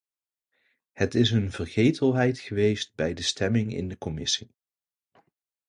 [0.91, 4.55] Het is een vergetelheid geweest bij de stemming in de commissie.